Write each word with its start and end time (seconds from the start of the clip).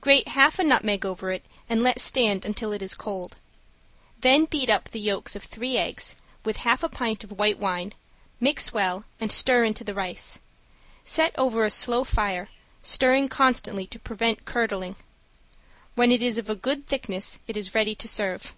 Grate 0.00 0.26
half 0.30 0.58
a 0.58 0.64
nutmeg 0.64 1.06
over 1.06 1.30
it 1.30 1.46
and 1.68 1.84
let 1.84 2.00
stand 2.00 2.44
until 2.44 2.72
it 2.72 2.82
is 2.82 2.96
cold. 2.96 3.36
Then 4.22 4.44
beat 4.46 4.68
up 4.68 4.88
the 4.88 4.98
yolks 4.98 5.36
of 5.36 5.44
three 5.44 5.76
eggs, 5.76 6.16
with 6.44 6.56
half 6.66 6.82
a 6.82 6.88
pint 6.88 7.22
of 7.22 7.38
white 7.38 7.60
wine, 7.60 7.92
mix 8.40 8.72
well 8.72 9.04
and 9.20 9.30
stir 9.30 9.62
into 9.62 9.84
the 9.84 9.94
rice. 9.94 10.40
Set 11.04 11.32
over 11.38 11.64
a 11.64 11.70
slow 11.70 12.02
fire, 12.02 12.48
stirring 12.82 13.28
constantly 13.28 13.86
to 13.86 14.00
prevent 14.00 14.44
curdling. 14.44 14.96
When 15.94 16.10
it 16.10 16.22
is 16.24 16.38
of 16.38 16.60
good 16.60 16.88
thickness 16.88 17.38
it 17.46 17.56
is 17.56 17.72
ready 17.72 17.94
to 17.94 18.08
serve. 18.08 18.54